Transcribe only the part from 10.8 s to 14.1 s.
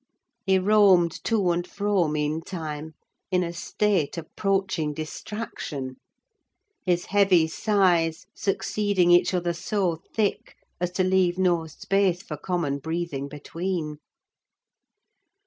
to leave no space for common breathing between.